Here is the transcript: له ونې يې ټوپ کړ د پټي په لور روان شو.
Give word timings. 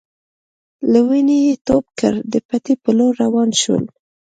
له 0.91 0.99
ونې 1.07 1.37
يې 1.45 1.53
ټوپ 1.65 1.85
کړ 1.99 2.13
د 2.31 2.35
پټي 2.47 2.73
په 2.83 2.89
لور 2.97 3.13
روان 3.23 3.49
شو. 3.61 3.75